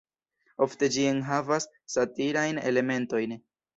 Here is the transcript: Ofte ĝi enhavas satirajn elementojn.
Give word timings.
Ofte 0.65 0.87
ĝi 0.95 1.03
enhavas 1.09 1.67
satirajn 1.97 2.61
elementojn. 2.73 3.37